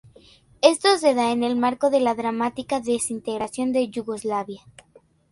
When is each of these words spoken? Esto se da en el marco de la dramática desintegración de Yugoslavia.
Esto 0.63 0.97
se 0.97 1.13
da 1.13 1.31
en 1.31 1.43
el 1.43 1.55
marco 1.55 1.91
de 1.91 1.99
la 1.99 2.15
dramática 2.15 2.79
desintegración 2.79 3.71
de 3.71 3.87
Yugoslavia. 3.91 4.61